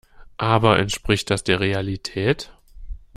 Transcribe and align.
Aber 0.37 0.79
entspricht 0.79 1.29
das 1.29 1.43
der 1.43 1.59
Realität? 1.59 2.51